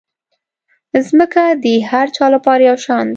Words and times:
مځکه 0.93 1.43
د 1.63 1.65
هر 1.89 2.07
چا 2.15 2.25
لپاره 2.35 2.61
یو 2.69 2.77
شان 2.85 3.05
ده. 3.07 3.09